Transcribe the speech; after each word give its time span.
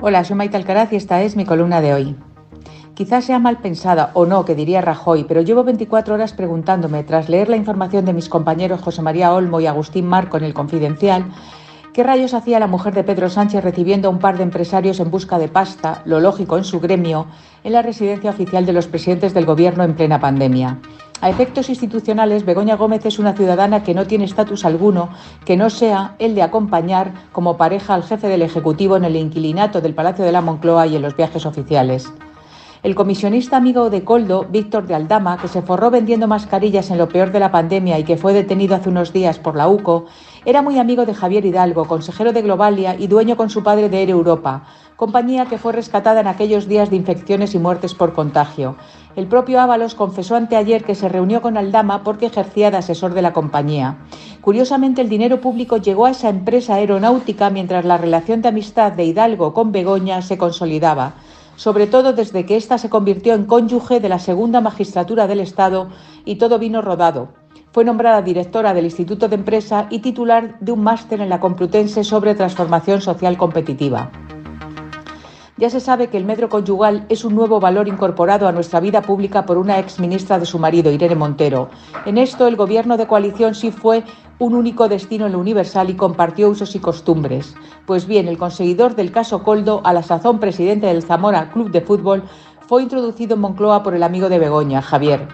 Hola, 0.00 0.24
soy 0.24 0.36
Maite 0.36 0.56
Alcaraz 0.56 0.92
y 0.92 0.96
esta 0.96 1.22
es 1.22 1.34
mi 1.34 1.44
columna 1.44 1.80
de 1.80 1.94
hoy. 1.94 2.16
Quizás 2.94 3.24
sea 3.24 3.38
mal 3.38 3.58
pensada 3.58 4.10
o 4.14 4.26
no, 4.26 4.44
que 4.44 4.54
diría 4.54 4.80
Rajoy, 4.80 5.24
pero 5.24 5.40
llevo 5.40 5.64
24 5.64 6.14
horas 6.14 6.32
preguntándome, 6.32 7.04
tras 7.04 7.28
leer 7.28 7.48
la 7.48 7.56
información 7.56 8.04
de 8.04 8.12
mis 8.12 8.28
compañeros 8.28 8.82
José 8.82 9.00
María 9.02 9.32
Olmo 9.32 9.60
y 9.60 9.66
Agustín 9.66 10.06
Marco 10.06 10.36
en 10.36 10.44
el 10.44 10.54
Confidencial, 10.54 11.24
¿Qué 11.98 12.04
rayos 12.04 12.32
hacía 12.32 12.60
la 12.60 12.68
mujer 12.68 12.94
de 12.94 13.02
Pedro 13.02 13.28
Sánchez 13.28 13.64
recibiendo 13.64 14.06
a 14.06 14.12
un 14.12 14.20
par 14.20 14.36
de 14.36 14.44
empresarios 14.44 15.00
en 15.00 15.10
busca 15.10 15.36
de 15.36 15.48
pasta, 15.48 16.02
lo 16.04 16.20
lógico 16.20 16.56
en 16.56 16.62
su 16.62 16.78
gremio, 16.78 17.26
en 17.64 17.72
la 17.72 17.82
residencia 17.82 18.30
oficial 18.30 18.64
de 18.66 18.72
los 18.72 18.86
presidentes 18.86 19.34
del 19.34 19.46
Gobierno 19.46 19.82
en 19.82 19.96
plena 19.96 20.20
pandemia? 20.20 20.78
A 21.20 21.28
efectos 21.28 21.68
institucionales, 21.68 22.44
Begoña 22.44 22.76
Gómez 22.76 23.04
es 23.04 23.18
una 23.18 23.32
ciudadana 23.32 23.82
que 23.82 23.92
no 23.92 24.06
tiene 24.06 24.24
estatus 24.24 24.64
alguno 24.64 25.08
que 25.44 25.56
no 25.56 25.68
sea 25.68 26.14
el 26.20 26.36
de 26.36 26.42
acompañar 26.42 27.12
como 27.32 27.56
pareja 27.56 27.94
al 27.94 28.04
jefe 28.04 28.28
del 28.28 28.42
Ejecutivo 28.42 28.96
en 28.96 29.04
el 29.04 29.16
inquilinato 29.16 29.80
del 29.80 29.94
Palacio 29.94 30.24
de 30.24 30.30
la 30.30 30.42
Moncloa 30.42 30.86
y 30.86 30.94
en 30.94 31.02
los 31.02 31.16
viajes 31.16 31.44
oficiales. 31.44 32.12
El 32.84 32.94
comisionista 32.94 33.56
amigo 33.56 33.90
de 33.90 34.04
Coldo, 34.04 34.46
Víctor 34.48 34.86
de 34.86 34.94
Aldama, 34.94 35.38
que 35.38 35.48
se 35.48 35.62
forró 35.62 35.90
vendiendo 35.90 36.28
mascarillas 36.28 36.92
en 36.92 36.98
lo 36.98 37.08
peor 37.08 37.32
de 37.32 37.40
la 37.40 37.50
pandemia 37.50 37.98
y 37.98 38.04
que 38.04 38.16
fue 38.16 38.32
detenido 38.32 38.76
hace 38.76 38.88
unos 38.88 39.12
días 39.12 39.40
por 39.40 39.56
la 39.56 39.66
UCO, 39.66 40.06
era 40.44 40.62
muy 40.62 40.78
amigo 40.78 41.04
de 41.04 41.14
Javier 41.14 41.44
Hidalgo, 41.44 41.86
consejero 41.86 42.32
de 42.32 42.42
Globalia 42.42 42.94
y 42.96 43.08
dueño 43.08 43.36
con 43.36 43.50
su 43.50 43.64
padre 43.64 43.88
de 43.88 44.02
Air 44.02 44.10
Europa, 44.10 44.62
compañía 44.94 45.46
que 45.46 45.58
fue 45.58 45.72
rescatada 45.72 46.20
en 46.20 46.28
aquellos 46.28 46.68
días 46.68 46.90
de 46.90 46.96
infecciones 46.96 47.54
y 47.56 47.58
muertes 47.58 47.94
por 47.94 48.12
contagio. 48.12 48.76
El 49.18 49.26
propio 49.26 49.60
Ábalos 49.60 49.96
confesó 49.96 50.36
anteayer 50.36 50.84
que 50.84 50.94
se 50.94 51.08
reunió 51.08 51.42
con 51.42 51.56
Aldama 51.56 52.04
porque 52.04 52.26
ejercía 52.26 52.70
de 52.70 52.76
asesor 52.76 53.14
de 53.14 53.22
la 53.22 53.32
compañía. 53.32 53.96
Curiosamente, 54.42 55.00
el 55.00 55.08
dinero 55.08 55.40
público 55.40 55.78
llegó 55.78 56.06
a 56.06 56.12
esa 56.12 56.28
empresa 56.28 56.76
aeronáutica 56.76 57.50
mientras 57.50 57.84
la 57.84 57.98
relación 57.98 58.42
de 58.42 58.50
amistad 58.50 58.92
de 58.92 59.06
Hidalgo 59.06 59.54
con 59.54 59.72
Begoña 59.72 60.22
se 60.22 60.38
consolidaba 60.38 61.14
sobre 61.56 61.88
todo 61.88 62.12
desde 62.12 62.46
que 62.46 62.56
ésta 62.56 62.78
se 62.78 62.88
convirtió 62.88 63.34
en 63.34 63.46
cónyuge 63.46 63.98
de 63.98 64.08
la 64.08 64.20
segunda 64.20 64.60
magistratura 64.60 65.26
del 65.26 65.40
Estado 65.40 65.88
y 66.24 66.36
todo 66.36 66.60
vino 66.60 66.82
rodado. 66.82 67.30
Fue 67.72 67.84
nombrada 67.84 68.22
directora 68.22 68.72
del 68.72 68.84
Instituto 68.84 69.26
de 69.26 69.34
Empresa 69.34 69.88
y 69.90 69.98
titular 69.98 70.56
de 70.60 70.70
un 70.70 70.84
máster 70.84 71.20
en 71.20 71.28
la 71.28 71.40
Complutense 71.40 72.04
sobre 72.04 72.36
transformación 72.36 73.00
social 73.00 73.36
competitiva. 73.36 74.12
Ya 75.58 75.70
se 75.70 75.80
sabe 75.80 76.06
que 76.06 76.16
el 76.16 76.24
medro 76.24 76.48
conyugal 76.48 77.04
es 77.08 77.24
un 77.24 77.34
nuevo 77.34 77.58
valor 77.58 77.88
incorporado 77.88 78.46
a 78.46 78.52
nuestra 78.52 78.78
vida 78.78 79.02
pública 79.02 79.44
por 79.44 79.58
una 79.58 79.80
ex 79.80 79.98
ministra 79.98 80.38
de 80.38 80.46
su 80.46 80.60
marido, 80.60 80.92
Irene 80.92 81.16
Montero. 81.16 81.68
En 82.06 82.16
esto, 82.16 82.46
el 82.46 82.54
gobierno 82.54 82.96
de 82.96 83.08
coalición 83.08 83.56
sí 83.56 83.72
fue 83.72 84.04
un 84.38 84.54
único 84.54 84.88
destino 84.88 85.26
en 85.26 85.32
lo 85.32 85.40
universal 85.40 85.90
y 85.90 85.96
compartió 85.96 86.48
usos 86.48 86.76
y 86.76 86.78
costumbres. 86.78 87.56
Pues 87.86 88.06
bien, 88.06 88.28
el 88.28 88.38
conseguidor 88.38 88.94
del 88.94 89.10
caso 89.10 89.42
Coldo, 89.42 89.80
a 89.82 89.92
la 89.92 90.04
sazón 90.04 90.38
presidente 90.38 90.86
del 90.86 91.02
Zamora 91.02 91.50
Club 91.50 91.72
de 91.72 91.80
Fútbol, 91.80 92.22
fue 92.68 92.84
introducido 92.84 93.34
en 93.34 93.40
Moncloa 93.40 93.82
por 93.82 93.96
el 93.96 94.04
amigo 94.04 94.28
de 94.28 94.38
Begoña, 94.38 94.80
Javier. 94.80 95.26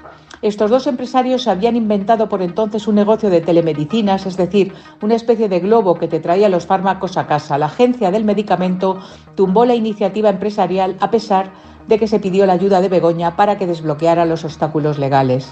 Estos 0.44 0.70
dos 0.70 0.86
empresarios 0.86 1.48
habían 1.48 1.74
inventado 1.74 2.28
por 2.28 2.42
entonces 2.42 2.86
un 2.86 2.96
negocio 2.96 3.30
de 3.30 3.40
telemedicinas, 3.40 4.26
es 4.26 4.36
decir, 4.36 4.74
una 5.00 5.14
especie 5.14 5.48
de 5.48 5.58
globo 5.58 5.94
que 5.94 6.06
te 6.06 6.20
traía 6.20 6.50
los 6.50 6.66
fármacos 6.66 7.16
a 7.16 7.26
casa. 7.26 7.56
La 7.56 7.64
agencia 7.64 8.10
del 8.10 8.24
medicamento 8.24 8.98
tumbó 9.36 9.64
la 9.64 9.74
iniciativa 9.74 10.28
empresarial 10.28 10.98
a 11.00 11.10
pesar 11.10 11.50
de 11.88 11.98
que 11.98 12.06
se 12.06 12.20
pidió 12.20 12.44
la 12.44 12.52
ayuda 12.52 12.82
de 12.82 12.90
Begoña 12.90 13.36
para 13.36 13.56
que 13.56 13.66
desbloqueara 13.66 14.26
los 14.26 14.44
obstáculos 14.44 14.98
legales. 14.98 15.50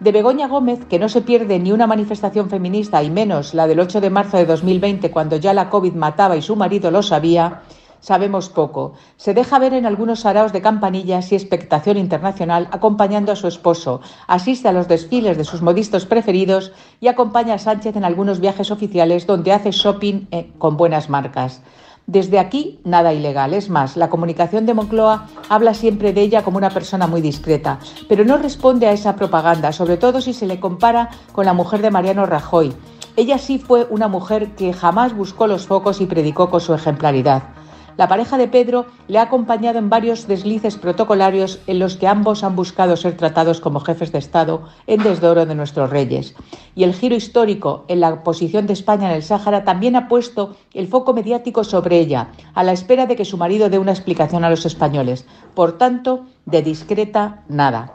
De 0.00 0.10
Begoña 0.10 0.48
Gómez, 0.48 0.86
que 0.86 0.98
no 0.98 1.10
se 1.10 1.20
pierde 1.20 1.58
ni 1.58 1.72
una 1.72 1.86
manifestación 1.86 2.48
feminista 2.48 3.02
y 3.02 3.10
menos 3.10 3.52
la 3.52 3.66
del 3.66 3.80
8 3.80 4.00
de 4.00 4.08
marzo 4.08 4.38
de 4.38 4.46
2020 4.46 5.10
cuando 5.10 5.36
ya 5.36 5.52
la 5.52 5.68
COVID 5.68 5.92
mataba 5.92 6.34
y 6.34 6.40
su 6.40 6.56
marido 6.56 6.90
lo 6.90 7.02
sabía, 7.02 7.60
sabemos 8.04 8.50
poco. 8.50 8.92
Se 9.16 9.32
deja 9.32 9.58
ver 9.58 9.72
en 9.72 9.86
algunos 9.86 10.26
araos 10.26 10.52
de 10.52 10.60
campanillas 10.60 11.32
y 11.32 11.36
expectación 11.36 11.96
internacional 11.96 12.68
acompañando 12.70 13.32
a 13.32 13.36
su 13.36 13.48
esposo, 13.48 14.02
asiste 14.26 14.68
a 14.68 14.72
los 14.72 14.88
desfiles 14.88 15.38
de 15.38 15.44
sus 15.44 15.62
modistos 15.62 16.04
preferidos 16.04 16.72
y 17.00 17.08
acompaña 17.08 17.54
a 17.54 17.58
Sánchez 17.58 17.96
en 17.96 18.04
algunos 18.04 18.40
viajes 18.40 18.70
oficiales 18.70 19.26
donde 19.26 19.52
hace 19.52 19.70
shopping 19.70 20.26
eh, 20.30 20.52
con 20.58 20.76
buenas 20.76 21.08
marcas. 21.08 21.62
Desde 22.06 22.38
aquí, 22.38 22.78
nada 22.84 23.14
ilegal. 23.14 23.54
Es 23.54 23.70
más, 23.70 23.96
la 23.96 24.10
comunicación 24.10 24.66
de 24.66 24.74
Moncloa 24.74 25.26
habla 25.48 25.72
siempre 25.72 26.12
de 26.12 26.20
ella 26.20 26.42
como 26.42 26.58
una 26.58 26.68
persona 26.68 27.06
muy 27.06 27.22
discreta, 27.22 27.78
pero 28.06 28.26
no 28.26 28.36
responde 28.36 28.86
a 28.86 28.92
esa 28.92 29.16
propaganda, 29.16 29.72
sobre 29.72 29.96
todo 29.96 30.20
si 30.20 30.34
se 30.34 30.46
le 30.46 30.60
compara 30.60 31.08
con 31.32 31.46
la 31.46 31.54
mujer 31.54 31.80
de 31.80 31.90
Mariano 31.90 32.26
Rajoy. 32.26 32.74
Ella 33.16 33.38
sí 33.38 33.58
fue 33.58 33.86
una 33.88 34.08
mujer 34.08 34.54
que 34.56 34.74
jamás 34.74 35.16
buscó 35.16 35.46
los 35.46 35.66
focos 35.66 36.02
y 36.02 36.06
predicó 36.06 36.50
con 36.50 36.60
su 36.60 36.74
ejemplaridad. 36.74 37.53
La 37.96 38.08
pareja 38.08 38.38
de 38.38 38.48
Pedro 38.48 38.86
le 39.06 39.18
ha 39.18 39.22
acompañado 39.22 39.78
en 39.78 39.88
varios 39.88 40.26
deslices 40.26 40.76
protocolarios 40.76 41.60
en 41.66 41.78
los 41.78 41.96
que 41.96 42.08
ambos 42.08 42.42
han 42.42 42.56
buscado 42.56 42.96
ser 42.96 43.16
tratados 43.16 43.60
como 43.60 43.80
jefes 43.80 44.10
de 44.10 44.18
Estado 44.18 44.64
en 44.86 45.02
desdoro 45.02 45.46
de 45.46 45.54
nuestros 45.54 45.90
reyes. 45.90 46.34
Y 46.74 46.82
el 46.82 46.94
giro 46.94 47.14
histórico 47.14 47.84
en 47.86 48.00
la 48.00 48.24
posición 48.24 48.66
de 48.66 48.72
España 48.72 49.10
en 49.10 49.16
el 49.16 49.22
Sáhara 49.22 49.64
también 49.64 49.94
ha 49.94 50.08
puesto 50.08 50.56
el 50.72 50.88
foco 50.88 51.14
mediático 51.14 51.62
sobre 51.62 51.98
ella, 51.98 52.28
a 52.54 52.64
la 52.64 52.72
espera 52.72 53.06
de 53.06 53.14
que 53.14 53.24
su 53.24 53.36
marido 53.36 53.70
dé 53.70 53.78
una 53.78 53.92
explicación 53.92 54.44
a 54.44 54.50
los 54.50 54.66
españoles. 54.66 55.24
Por 55.54 55.78
tanto, 55.78 56.26
de 56.46 56.62
discreta, 56.62 57.42
nada. 57.48 57.94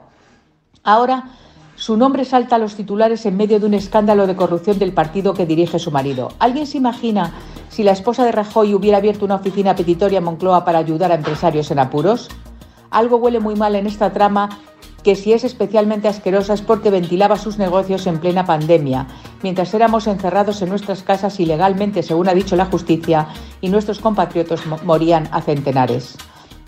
Ahora 0.84 1.32
su 1.80 1.96
nombre 1.96 2.26
salta 2.26 2.58
a 2.58 2.60
los 2.60 2.76
titulares 2.76 3.26
en 3.26 3.38
medio 3.38 3.58
de 3.58 3.66
un 3.66 3.74
escándalo 3.74 4.28
de 4.28 4.36
corrupción 4.36 4.80
del 4.80 4.92
partido 4.92 5.34
que 5.34 5.46
dirige 5.46 5.80
su 5.80 5.92
marido. 5.92 6.30
¿Alguien 6.38 6.68
se 6.68 6.78
imagina 6.78 7.32
si 7.70 7.84
la 7.84 7.92
esposa 7.92 8.26
de 8.26 8.32
Rajoy 8.32 8.74
hubiera 8.74 8.98
abierto 8.98 9.26
una 9.26 9.36
oficina 9.36 9.76
petitoria 9.76 10.18
en 10.18 10.26
Moncloa 10.26 10.66
para 10.66 10.80
ayudar 10.80 11.12
a 11.12 11.16
empresarios 11.16 11.72
en 11.72 11.80
apuros? 11.80 12.30
Algo 12.92 13.18
huele 13.18 13.40
muy 13.40 13.56
mal 13.56 13.76
en 13.76 13.88
esta 13.88 14.12
trama 14.12 14.50
que 15.04 15.16
si 15.16 15.34
es 15.34 15.44
especialmente 15.44 16.08
asquerosa 16.08 16.54
es 16.54 16.62
porque 16.62 16.90
ventilaba 16.90 17.38
sus 17.38 17.58
negocios 17.58 18.06
en 18.08 18.20
plena 18.20 18.46
pandemia, 18.46 19.08
mientras 19.42 19.74
éramos 19.74 20.08
encerrados 20.08 20.62
en 20.62 20.70
nuestras 20.70 21.04
casas 21.04 21.40
ilegalmente, 21.40 22.04
según 22.04 22.28
ha 22.28 22.34
dicho 22.34 22.56
la 22.56 22.66
justicia, 22.66 23.28
y 23.62 23.70
nuestros 23.70 24.00
compatriotas 24.00 24.62
morían 24.84 25.30
a 25.32 25.42
centenares. 25.42 26.18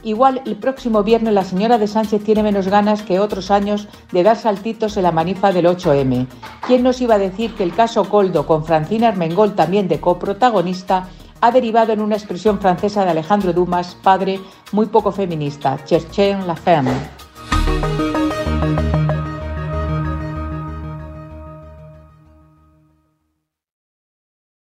Igual 0.04 0.42
el 0.46 0.56
próximo 0.56 1.04
viernes 1.04 1.34
la 1.34 1.44
señora 1.44 1.78
de 1.78 1.88
Sánchez 1.88 2.24
tiene 2.24 2.44
menos 2.44 2.68
ganas 2.68 3.04
que 3.04 3.20
otros 3.20 3.52
años 3.52 3.88
de 4.12 4.24
dar 4.24 4.38
saltitos 4.38 4.98
en 4.98 5.04
la 5.04 5.12
manifa 5.12 5.52
del 5.52 5.66
8M. 5.66 6.28
¿Quién 6.66 6.84
nos 6.84 7.02
iba 7.02 7.16
a 7.16 7.20
decir 7.20 7.54
que 7.54 7.64
el 7.64 7.76
caso 7.76 8.10
Coldo 8.10 8.46
con 8.48 8.66
Francina 8.66 9.10
Armengol 9.10 9.54
también 9.54 9.88
de 9.88 10.00
coprotagonista 10.00 11.08
ha 11.40 11.52
derivado 11.52 11.94
en 11.94 12.02
una 12.02 12.16
expresión 12.16 12.60
francesa 12.60 13.04
de 13.04 13.12
Alejandro 13.12 13.54
Dumas, 13.54 13.96
padre 13.96 14.40
muy 14.72 14.88
poco 14.88 15.12
feminista, 15.12 15.84
cherchen 15.86 16.48
la 16.48 16.56
femme? 16.56 16.92